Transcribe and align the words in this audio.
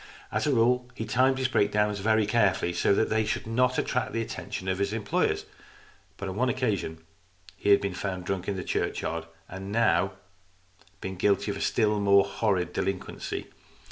As 0.31 0.47
a 0.47 0.51
rule 0.51 0.89
he 0.95 1.05
timed 1.05 1.37
his 1.37 1.47
breakdowns 1.47 1.99
very 1.99 2.25
carefully, 2.25 2.73
so 2.73 2.91
that 2.95 3.09
they 3.11 3.23
should 3.23 3.45
not 3.45 3.77
attract 3.77 4.13
the 4.13 4.21
attention 4.23 4.67
of 4.67 4.79
his 4.79 4.93
employers. 4.93 5.45
But 6.17 6.27
on 6.27 6.35
one 6.37 6.49
occasion 6.49 7.03
he 7.55 7.69
had 7.69 7.81
been 7.81 7.93
found 7.93 8.25
drunk 8.25 8.47
in 8.47 8.55
the 8.55 8.63
churchyard, 8.63 9.25
and 9.47 9.65
he 9.67 9.73
had 9.77 9.83
now 9.83 10.13
been 11.01 11.17
guilty 11.17 11.51
of 11.51 11.57
a 11.57 11.61
still 11.61 11.99
more 11.99 12.23
horrid 12.25 12.73
delinquency. 12.73 13.49